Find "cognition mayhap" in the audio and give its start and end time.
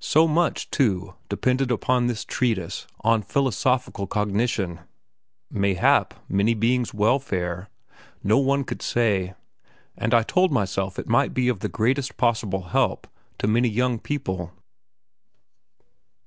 4.06-6.14